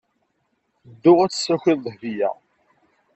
[0.91, 2.29] Ddu ad d-tessakiḍ Dahbiya.